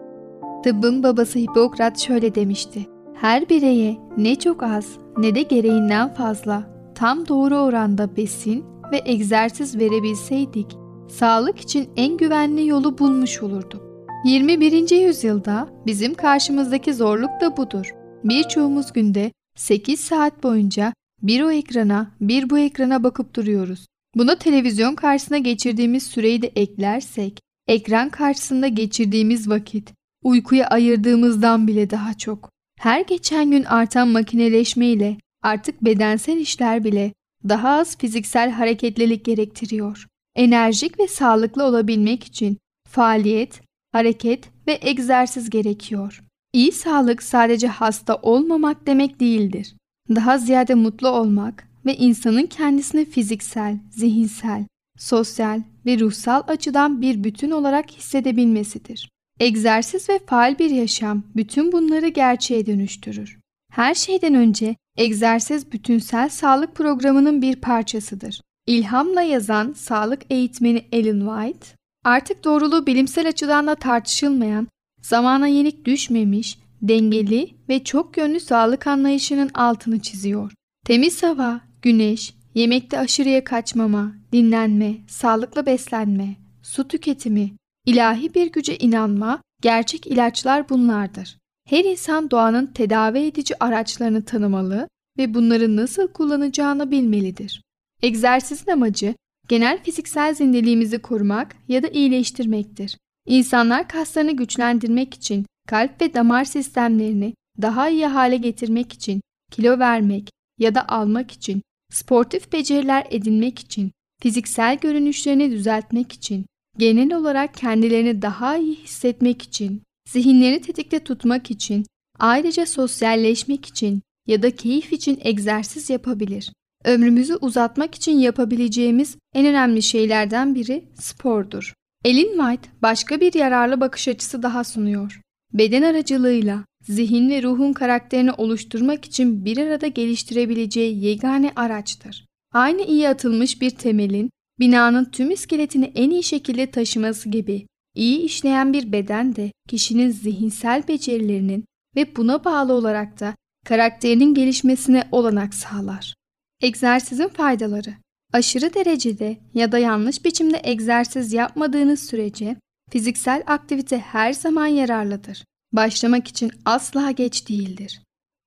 Tıbbın 0.64 1.02
babası 1.02 1.38
Hipokrat 1.38 1.98
şöyle 1.98 2.34
demişti. 2.34 2.86
Her 3.14 3.48
bireye 3.48 3.96
ne 4.16 4.34
çok 4.34 4.62
az 4.62 4.86
ne 5.16 5.34
de 5.34 5.42
gereğinden 5.42 6.14
fazla 6.14 6.62
tam 6.94 7.28
doğru 7.28 7.56
oranda 7.56 8.16
besin 8.16 8.64
ve 8.92 9.00
egzersiz 9.04 9.78
verebilseydik 9.78 10.76
sağlık 11.08 11.60
için 11.60 11.88
en 11.96 12.16
güvenli 12.16 12.66
yolu 12.66 12.98
bulmuş 12.98 13.42
olurduk. 13.42 13.85
21. 14.26 14.90
yüzyılda 15.06 15.68
bizim 15.86 16.14
karşımızdaki 16.14 16.94
zorluk 16.94 17.40
da 17.40 17.56
budur. 17.56 17.94
Birçoğumuz 18.24 18.92
günde 18.92 19.32
8 19.56 20.00
saat 20.00 20.42
boyunca 20.42 20.92
bir 21.22 21.42
o 21.42 21.50
ekrana 21.50 22.10
bir 22.20 22.50
bu 22.50 22.58
ekrana 22.58 23.02
bakıp 23.02 23.34
duruyoruz. 23.34 23.86
Buna 24.14 24.38
televizyon 24.38 24.94
karşısına 24.94 25.38
geçirdiğimiz 25.38 26.02
süreyi 26.02 26.42
de 26.42 26.46
eklersek, 26.46 27.40
ekran 27.68 28.08
karşısında 28.08 28.68
geçirdiğimiz 28.68 29.48
vakit, 29.48 29.92
uykuya 30.24 30.66
ayırdığımızdan 30.66 31.66
bile 31.66 31.90
daha 31.90 32.14
çok. 32.14 32.50
Her 32.78 33.00
geçen 33.00 33.50
gün 33.50 33.64
artan 33.64 34.08
makineleşme 34.08 34.86
ile 34.86 35.16
artık 35.42 35.84
bedensel 35.84 36.36
işler 36.36 36.84
bile 36.84 37.12
daha 37.48 37.68
az 37.68 37.98
fiziksel 37.98 38.50
hareketlilik 38.50 39.24
gerektiriyor. 39.24 40.06
Enerjik 40.36 40.98
ve 40.98 41.08
sağlıklı 41.08 41.64
olabilmek 41.64 42.24
için 42.24 42.58
faaliyet, 42.88 43.65
hareket 43.96 44.48
ve 44.66 44.78
egzersiz 44.82 45.50
gerekiyor. 45.50 46.22
İyi 46.52 46.72
sağlık 46.72 47.22
sadece 47.22 47.66
hasta 47.66 48.16
olmamak 48.16 48.86
demek 48.86 49.20
değildir. 49.20 49.74
Daha 50.14 50.38
ziyade 50.38 50.74
mutlu 50.74 51.08
olmak 51.08 51.68
ve 51.86 51.96
insanın 51.96 52.46
kendisini 52.46 53.04
fiziksel, 53.04 53.78
zihinsel, 53.90 54.64
sosyal 54.98 55.62
ve 55.86 55.98
ruhsal 55.98 56.42
açıdan 56.48 57.02
bir 57.02 57.24
bütün 57.24 57.50
olarak 57.50 57.90
hissedebilmesidir. 57.90 59.10
Egzersiz 59.40 60.08
ve 60.08 60.18
faal 60.26 60.58
bir 60.58 60.70
yaşam 60.70 61.22
bütün 61.36 61.72
bunları 61.72 62.08
gerçeğe 62.08 62.66
dönüştürür. 62.66 63.38
Her 63.72 63.94
şeyden 63.94 64.34
önce 64.34 64.76
egzersiz 64.96 65.72
bütünsel 65.72 66.28
sağlık 66.28 66.74
programının 66.74 67.42
bir 67.42 67.56
parçasıdır. 67.56 68.40
İlhamla 68.66 69.22
yazan 69.22 69.72
sağlık 69.72 70.22
eğitmeni 70.30 70.84
Ellen 70.92 71.20
White, 71.20 71.66
artık 72.06 72.44
doğruluğu 72.44 72.86
bilimsel 72.86 73.28
açıdan 73.28 73.66
da 73.66 73.74
tartışılmayan, 73.74 74.68
zamana 75.02 75.46
yenik 75.46 75.84
düşmemiş, 75.84 76.58
dengeli 76.82 77.54
ve 77.68 77.84
çok 77.84 78.16
yönlü 78.16 78.40
sağlık 78.40 78.86
anlayışının 78.86 79.50
altını 79.54 80.00
çiziyor. 80.00 80.52
Temiz 80.84 81.22
hava, 81.22 81.60
güneş, 81.82 82.34
yemekte 82.54 82.98
aşırıya 82.98 83.44
kaçmama, 83.44 84.12
dinlenme, 84.32 84.94
sağlıklı 85.08 85.66
beslenme, 85.66 86.36
su 86.62 86.88
tüketimi, 86.88 87.52
ilahi 87.86 88.34
bir 88.34 88.52
güce 88.52 88.78
inanma, 88.78 89.42
gerçek 89.62 90.06
ilaçlar 90.06 90.68
bunlardır. 90.68 91.38
Her 91.68 91.84
insan 91.84 92.30
doğanın 92.30 92.66
tedavi 92.66 93.18
edici 93.18 93.62
araçlarını 93.64 94.24
tanımalı 94.24 94.88
ve 95.18 95.34
bunları 95.34 95.76
nasıl 95.76 96.08
kullanacağını 96.08 96.90
bilmelidir. 96.90 97.62
Egzersizin 98.02 98.70
amacı 98.70 99.14
genel 99.48 99.82
fiziksel 99.82 100.34
zindeliğimizi 100.34 100.98
korumak 100.98 101.56
ya 101.68 101.82
da 101.82 101.88
iyileştirmektir. 101.88 102.98
İnsanlar 103.26 103.88
kaslarını 103.88 104.32
güçlendirmek 104.32 105.14
için 105.14 105.46
kalp 105.68 106.00
ve 106.00 106.14
damar 106.14 106.44
sistemlerini 106.44 107.34
daha 107.62 107.88
iyi 107.88 108.06
hale 108.06 108.36
getirmek 108.36 108.92
için, 108.92 109.20
kilo 109.50 109.78
vermek 109.78 110.30
ya 110.58 110.74
da 110.74 110.88
almak 110.88 111.30
için, 111.30 111.62
sportif 111.92 112.52
beceriler 112.52 113.06
edinmek 113.10 113.58
için, 113.58 113.92
fiziksel 114.22 114.78
görünüşlerini 114.78 115.50
düzeltmek 115.50 116.12
için, 116.12 116.46
genel 116.78 117.14
olarak 117.14 117.54
kendilerini 117.54 118.22
daha 118.22 118.56
iyi 118.56 118.74
hissetmek 118.74 119.42
için, 119.42 119.82
zihinlerini 120.08 120.60
tetikte 120.60 120.98
tutmak 120.98 121.50
için, 121.50 121.86
ayrıca 122.18 122.66
sosyalleşmek 122.66 123.66
için 123.66 124.02
ya 124.26 124.42
da 124.42 124.50
keyif 124.56 124.92
için 124.92 125.20
egzersiz 125.22 125.90
yapabilir. 125.90 126.52
Ömrümüzü 126.86 127.36
uzatmak 127.36 127.94
için 127.94 128.18
yapabileceğimiz 128.18 129.16
en 129.34 129.46
önemli 129.46 129.82
şeylerden 129.82 130.54
biri 130.54 130.84
spordur. 131.00 131.74
Ellen 132.04 132.38
White 132.38 132.68
başka 132.82 133.20
bir 133.20 133.34
yararlı 133.34 133.80
bakış 133.80 134.08
açısı 134.08 134.42
daha 134.42 134.64
sunuyor. 134.64 135.20
Beden 135.52 135.82
aracılığıyla 135.82 136.64
zihin 136.82 137.30
ve 137.30 137.42
ruhun 137.42 137.72
karakterini 137.72 138.32
oluşturmak 138.32 139.04
için 139.04 139.44
bir 139.44 139.58
arada 139.58 139.86
geliştirebileceği 139.86 141.04
yegane 141.04 141.52
araçtır. 141.56 142.24
Aynı 142.52 142.82
iyi 142.82 143.08
atılmış 143.08 143.60
bir 143.60 143.70
temelin 143.70 144.30
binanın 144.58 145.04
tüm 145.04 145.30
iskeletini 145.30 145.92
en 145.94 146.10
iyi 146.10 146.22
şekilde 146.22 146.70
taşıması 146.70 147.28
gibi 147.28 147.66
iyi 147.94 148.18
işleyen 148.18 148.72
bir 148.72 148.92
beden 148.92 149.36
de 149.36 149.52
kişinin 149.68 150.10
zihinsel 150.10 150.88
becerilerinin 150.88 151.64
ve 151.96 152.16
buna 152.16 152.44
bağlı 152.44 152.72
olarak 152.72 153.20
da 153.20 153.34
karakterinin 153.64 154.34
gelişmesine 154.34 155.08
olanak 155.12 155.54
sağlar. 155.54 156.15
Egzersizin 156.60 157.28
faydaları 157.28 157.94
Aşırı 158.32 158.74
derecede 158.74 159.38
ya 159.54 159.72
da 159.72 159.78
yanlış 159.78 160.24
biçimde 160.24 160.60
egzersiz 160.64 161.32
yapmadığınız 161.32 162.06
sürece 162.06 162.56
fiziksel 162.90 163.42
aktivite 163.46 163.98
her 163.98 164.32
zaman 164.32 164.66
yararlıdır. 164.66 165.44
Başlamak 165.72 166.28
için 166.28 166.52
asla 166.64 167.10
geç 167.10 167.48
değildir. 167.48 168.02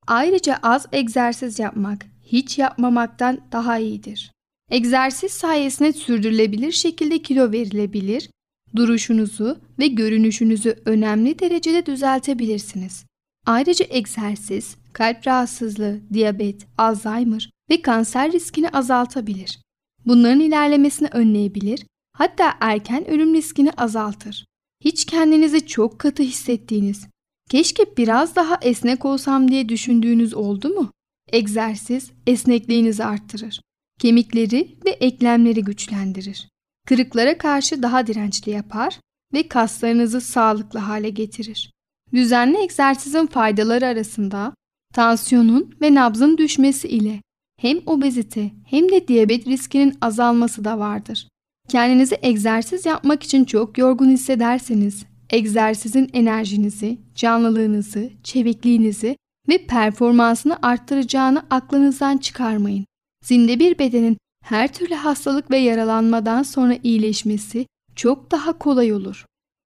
Ayrıca 0.07 0.59
az 0.63 0.85
egzersiz 0.91 1.59
yapmak 1.59 2.05
hiç 2.23 2.57
yapmamaktan 2.57 3.41
daha 3.51 3.77
iyidir. 3.77 4.31
Egzersiz 4.71 5.31
sayesinde 5.31 5.93
sürdürülebilir 5.93 6.71
şekilde 6.71 7.21
kilo 7.21 7.51
verilebilir, 7.51 8.29
duruşunuzu 8.75 9.59
ve 9.79 9.87
görünüşünüzü 9.87 10.75
önemli 10.85 11.39
derecede 11.39 11.85
düzeltebilirsiniz. 11.85 13.05
Ayrıca 13.45 13.85
egzersiz, 13.89 14.75
kalp 14.93 15.27
rahatsızlığı, 15.27 15.99
diyabet, 16.13 16.67
Alzheimer 16.77 17.49
ve 17.69 17.81
kanser 17.81 18.31
riskini 18.31 18.69
azaltabilir. 18.69 19.59
Bunların 20.05 20.39
ilerlemesini 20.39 21.07
önleyebilir, 21.11 21.85
hatta 22.13 22.53
erken 22.59 23.09
ölüm 23.09 23.33
riskini 23.33 23.71
azaltır. 23.71 24.45
Hiç 24.85 25.05
kendinizi 25.05 25.67
çok 25.67 25.99
katı 25.99 26.23
hissettiğiniz, 26.23 27.07
keşke 27.49 27.97
biraz 27.97 28.35
daha 28.35 28.59
esnek 28.61 29.05
olsam 29.05 29.51
diye 29.51 29.69
düşündüğünüz 29.69 30.33
oldu 30.33 30.69
mu? 30.69 30.91
Egzersiz 31.31 32.11
esnekliğinizi 32.27 33.05
arttırır. 33.05 33.61
Kemikleri 33.99 34.77
ve 34.85 34.89
eklemleri 34.89 35.63
güçlendirir. 35.63 36.49
Kırıklara 36.87 37.37
karşı 37.37 37.83
daha 37.83 38.07
dirençli 38.07 38.51
yapar 38.51 38.99
ve 39.33 39.47
kaslarınızı 39.47 40.21
sağlıklı 40.21 40.79
hale 40.79 41.09
getirir. 41.09 41.71
Düzenli 42.13 42.57
egzersizin 42.57 43.25
faydaları 43.25 43.85
arasında 43.85 44.53
tansiyonun 44.93 45.75
ve 45.81 45.93
nabzın 45.93 46.37
düşmesi 46.37 46.87
ile 46.87 47.21
hem 47.61 47.79
obezite 47.85 48.51
hem 48.65 48.89
de 48.89 49.07
diyabet 49.07 49.47
riskinin 49.47 49.97
azalması 50.01 50.65
da 50.65 50.79
vardır. 50.79 51.27
Kendinizi 51.67 52.17
egzersiz 52.21 52.85
yapmak 52.85 53.23
için 53.23 53.45
çok 53.45 53.77
yorgun 53.77 54.09
hissederseniz, 54.09 55.05
egzersizin 55.29 56.09
enerjinizi, 56.13 56.97
canlılığınızı, 57.15 58.09
çevikliğinizi 58.23 59.17
ve 59.49 59.65
performansını 59.65 60.57
arttıracağını 60.61 61.43
aklınızdan 61.49 62.17
çıkarmayın. 62.17 62.85
Zinde 63.25 63.59
bir 63.59 63.79
bedenin 63.79 64.17
her 64.43 64.73
türlü 64.73 64.95
hastalık 64.95 65.51
ve 65.51 65.57
yaralanmadan 65.57 66.43
sonra 66.43 66.77
iyileşmesi 66.83 67.65
çok 67.95 68.31
daha 68.31 68.57
kolay 68.57 68.93
olur. 68.93 69.25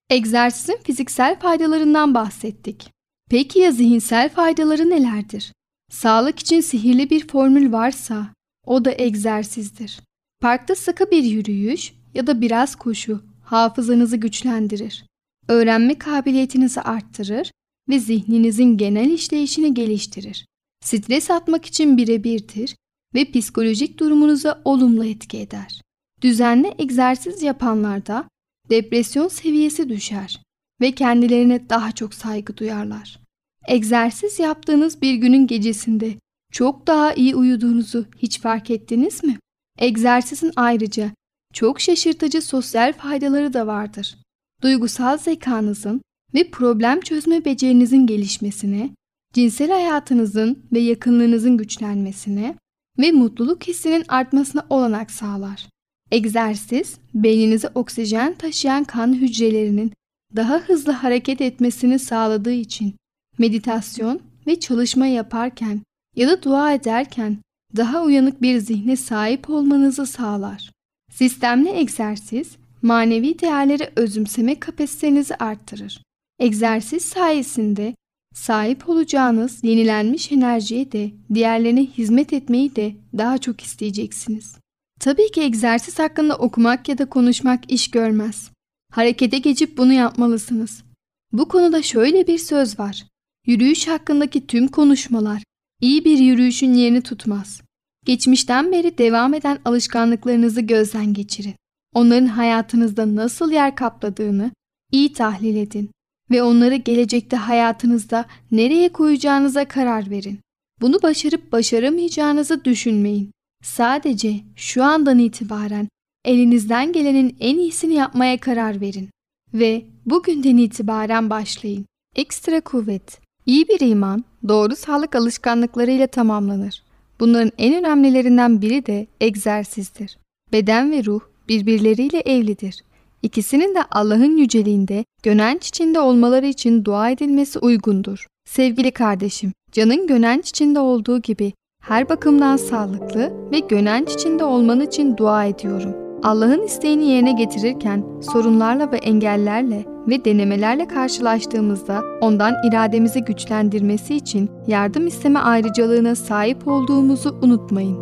Egzersizin 0.10 0.80
fiziksel 0.84 1.40
faydalarından 1.40 2.14
bahsettik. 2.14 2.92
Peki 3.30 3.60
ya 3.60 3.72
zihinsel 3.72 4.30
faydaları 4.30 4.90
nelerdir? 4.90 5.54
Sağlık 5.94 6.40
için 6.40 6.62
sihirli 6.62 7.10
bir 7.10 7.28
formül 7.28 7.72
varsa 7.72 8.34
o 8.66 8.86
da 8.86 8.92
egzersizdir. 8.98 10.00
Parkta 10.42 10.76
sıkı 10.76 11.12
bir 11.12 11.24
yürüyüş 11.24 11.94
ya 12.14 12.28
da 12.28 12.42
biraz 12.42 12.76
koşu 12.76 13.22
hafızanızı 13.44 14.18
güçlendirir. 14.18 15.06
Öğrenme 15.48 15.98
kabiliyetinizi 15.98 16.82
arttırır 16.82 17.52
ve 17.90 18.00
zihninizin 18.00 18.78
genel 18.78 19.10
işleyişini 19.10 19.74
geliştirir. 19.74 20.46
Stres 20.86 21.32
atmak 21.32 21.66
için 21.66 21.98
birebirdir 21.98 22.76
ve 23.16 23.32
psikolojik 23.32 24.00
durumunuza 24.00 24.62
olumlu 24.66 25.06
etki 25.06 25.38
eder. 25.38 25.82
Düzenli 26.22 26.74
egzersiz 26.78 27.44
yapanlarda 27.44 28.30
depresyon 28.70 29.28
seviyesi 29.28 29.90
düşer 29.90 30.42
ve 30.82 30.92
kendilerine 30.92 31.70
daha 31.70 31.92
çok 31.92 32.14
saygı 32.14 32.58
duyarlar. 32.58 33.23
Egzersiz 33.68 34.40
yaptığınız 34.40 35.02
bir 35.02 35.14
günün 35.14 35.48
gecesinde 35.48 36.14
çok 36.52 36.88
daha 36.88 37.14
iyi 37.14 37.36
uyuduğunuzu 37.36 38.06
hiç 38.18 38.42
fark 38.42 38.70
ettiniz 38.72 39.24
mi? 39.24 39.40
Egzersizin 39.80 40.52
ayrıca 40.56 41.12
çok 41.54 41.82
şaşırtıcı 41.82 42.42
sosyal 42.42 42.94
faydaları 42.94 43.54
da 43.54 43.68
vardır. 43.68 44.18
Duygusal 44.62 45.18
zekanızın 45.18 46.02
ve 46.34 46.50
problem 46.50 47.00
çözme 47.00 47.46
becerinizin 47.46 48.08
gelişmesine, 48.08 48.90
cinsel 49.34 49.72
hayatınızın 49.72 50.64
ve 50.74 50.80
yakınlığınızın 50.80 51.58
güçlenmesine 51.58 52.56
ve 53.00 53.12
mutluluk 53.12 53.64
hissinin 53.68 54.06
artmasına 54.08 54.66
olanak 54.70 55.12
sağlar. 55.12 55.68
Egzersiz, 56.12 56.98
beyninize 57.14 57.70
oksijen 57.76 58.34
taşıyan 58.34 58.84
kan 58.84 59.14
hücrelerinin 59.14 59.94
daha 60.36 60.60
hızlı 60.60 60.92
hareket 60.92 61.42
etmesini 61.42 62.00
sağladığı 62.00 62.52
için 62.54 62.96
meditasyon 63.38 64.22
ve 64.48 64.60
çalışma 64.60 65.08
yaparken 65.08 65.82
ya 66.16 66.28
da 66.28 66.44
dua 66.44 66.74
ederken 66.74 67.38
daha 67.76 68.04
uyanık 68.04 68.42
bir 68.42 68.58
zihne 68.58 68.96
sahip 68.96 69.50
olmanızı 69.50 70.06
sağlar. 70.06 70.72
Sistemli 71.12 71.70
egzersiz, 71.70 72.56
manevi 72.82 73.40
değerleri 73.40 73.90
özümseme 73.96 74.60
kapasitenizi 74.60 75.36
arttırır. 75.36 76.02
Egzersiz 76.40 77.06
sayesinde 77.06 77.96
sahip 78.36 78.90
olacağınız 78.90 79.64
yenilenmiş 79.64 80.32
enerjiye 80.32 80.92
de 80.92 81.12
diğerlerine 81.34 81.86
hizmet 81.86 82.34
etmeyi 82.34 82.76
de 82.76 82.96
daha 83.18 83.38
çok 83.38 83.62
isteyeceksiniz. 83.62 84.58
Tabii 85.00 85.32
ki 85.32 85.42
egzersiz 85.42 86.00
hakkında 86.00 86.38
okumak 86.38 86.90
ya 86.90 86.98
da 86.98 87.10
konuşmak 87.10 87.72
iş 87.72 87.92
görmez. 87.92 88.52
Harekete 88.92 89.38
geçip 89.38 89.78
bunu 89.78 89.94
yapmalısınız. 89.94 90.84
Bu 91.32 91.48
konuda 91.48 91.82
şöyle 91.82 92.28
bir 92.28 92.38
söz 92.38 92.80
var. 92.80 93.06
Yürüyüş 93.48 93.88
hakkındaki 93.88 94.48
tüm 94.48 94.68
konuşmalar 94.68 95.44
iyi 95.82 96.06
bir 96.06 96.18
yürüyüşün 96.18 96.74
yerini 96.74 97.02
tutmaz. 97.02 97.62
Geçmişten 98.06 98.72
beri 98.72 98.98
devam 98.98 99.34
eden 99.34 99.60
alışkanlıklarınızı 99.66 100.62
gözden 100.62 101.14
geçirin. 101.14 101.56
Onların 101.94 102.26
hayatınızda 102.26 103.16
nasıl 103.16 103.52
yer 103.52 103.76
kapladığını 103.76 104.52
iyi 104.92 105.14
tahlil 105.14 105.56
edin 105.56 105.92
ve 106.32 106.44
onları 106.44 106.76
gelecekte 106.76 107.38
hayatınızda 107.38 108.26
nereye 108.52 108.90
koyacağınıza 108.90 109.68
karar 109.68 110.10
verin. 110.10 110.40
Bunu 110.82 111.02
başarıp 111.02 111.52
başaramayacağınızı 111.52 112.66
düşünmeyin. 112.66 113.32
Sadece 113.64 114.40
şu 114.56 114.84
andan 114.84 115.20
itibaren 115.20 115.88
elinizden 116.26 116.92
gelenin 116.92 117.36
en 117.40 117.58
iyisini 117.58 117.94
yapmaya 117.94 118.40
karar 118.40 118.82
verin 118.82 119.10
ve 119.54 119.86
bugünden 120.06 120.58
itibaren 120.58 121.30
başlayın. 121.30 121.86
Ekstra 122.16 122.62
kuvvet. 122.62 123.23
İyi 123.46 123.68
bir 123.68 123.80
iman 123.80 124.24
doğru 124.48 124.76
sağlık 124.76 125.16
alışkanlıklarıyla 125.16 126.08
tamamlanır. 126.08 126.84
Bunların 127.20 127.52
en 127.58 127.76
önemlilerinden 127.76 128.62
biri 128.62 128.86
de 128.86 129.08
egzersizdir. 129.22 130.18
Beden 130.52 130.92
ve 130.92 131.06
ruh 131.06 131.22
birbirleriyle 131.50 132.20
evlidir. 132.20 132.84
İkisinin 133.22 133.76
de 133.76 133.80
Allah'ın 133.92 134.38
yüceliğinde, 134.38 135.06
gönenç 135.24 135.68
içinde 135.68 136.00
olmaları 136.00 136.46
için 136.46 136.86
dua 136.86 137.10
edilmesi 137.10 137.60
uygundur. 137.60 138.28
Sevgili 138.50 138.92
kardeşim, 138.92 139.54
canın 139.72 140.08
gönenç 140.08 140.50
içinde 140.50 140.80
olduğu 140.80 141.22
gibi 141.22 141.54
her 141.84 142.10
bakımdan 142.10 142.58
sağlıklı 142.58 143.34
ve 143.52 143.60
gönenç 143.60 144.12
içinde 144.12 144.44
olman 144.44 144.82
için 144.82 145.18
dua 145.18 145.46
ediyorum. 145.46 145.96
Allah'ın 146.24 146.62
isteğini 146.62 147.10
yerine 147.10 147.32
getirirken 147.34 148.04
sorunlarla 148.22 148.92
ve 148.92 148.98
engellerle 148.98 149.93
ve 150.08 150.26
denemelerle 150.26 150.88
karşılaştığımızda 150.88 152.02
ondan 152.22 152.54
irademizi 152.68 153.24
güçlendirmesi 153.24 154.16
için 154.16 154.52
yardım 154.68 155.08
isteme 155.08 155.40
ayrıcalığına 155.40 156.16
sahip 156.16 156.68
olduğumuzu 156.68 157.36
unutmayın. 157.42 157.98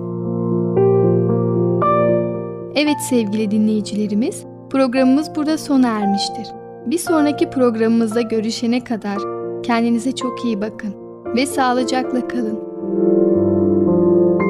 Evet 2.76 2.98
sevgili 3.10 3.52
dinleyicilerimiz, 3.52 4.44
programımız 4.70 5.36
burada 5.36 5.58
sona 5.58 5.88
ermiştir. 5.88 6.48
Bir 6.86 6.98
sonraki 6.98 7.50
programımızda 7.50 8.22
görüşene 8.22 8.84
kadar 8.84 9.18
Kendinize 9.64 10.12
çok 10.12 10.46
iyi 10.46 10.62
bakın 10.62 10.94
ve 11.36 11.46
sağlıcakla 11.46 12.28
kalın. 12.28 12.60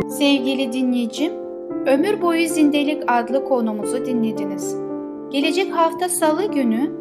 Sevgili 0.10 0.74
dinleyicim, 0.74 1.34
Ömür 1.88 2.22
Boyu 2.22 2.48
Zindelik 2.48 3.04
adlı 3.08 3.46
konumuzu 3.46 4.06
dinlediniz. 4.06 4.76
Gelecek 5.32 5.76
hafta 5.76 6.10
salı 6.10 6.52
günü 6.52 7.01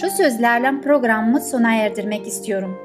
Şu 0.00 0.10
sözlerle 0.10 0.80
programımı 0.80 1.40
sona 1.40 1.74
erdirmek 1.74 2.26
istiyorum. 2.26 2.78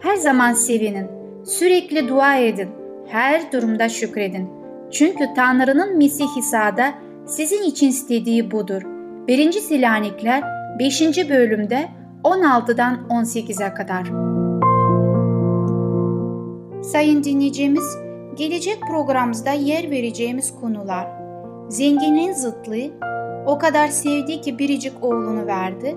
Her 0.00 0.16
zaman 0.16 0.52
sevinin, 0.52 1.06
sürekli 1.44 2.08
dua 2.08 2.36
edin, 2.36 2.68
her 3.08 3.52
durumda 3.52 3.88
şükredin. 3.88 4.48
Çünkü 4.90 5.24
Tanrı'nın 5.36 5.98
Mesih 5.98 6.36
İsa'da 6.38 6.94
sizin 7.26 7.62
için 7.62 7.88
istediği 7.88 8.50
budur. 8.50 8.82
1. 9.28 9.52
Selanikler 9.52 10.42
5. 10.78 11.28
bölümde 11.30 11.88
16'dan 12.24 12.94
18'e 13.08 13.74
kadar. 13.74 14.04
Sayın 16.82 17.24
dinleyicimiz, 17.24 17.96
gelecek 18.34 18.80
programımızda 18.80 19.50
yer 19.50 19.90
vereceğimiz 19.90 20.54
konular 20.60 21.20
Zenginliğin 21.68 22.32
zıtlığı, 22.32 22.90
o 23.46 23.58
kadar 23.58 23.88
sevdiği 23.88 24.40
ki 24.40 24.58
biricik 24.58 25.04
oğlunu 25.04 25.46
verdi, 25.46 25.96